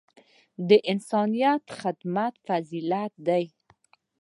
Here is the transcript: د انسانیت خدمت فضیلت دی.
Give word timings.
د 0.67 0.71
انسانیت 0.91 1.63
خدمت 1.79 2.33
فضیلت 2.47 3.13
دی. 3.27 3.43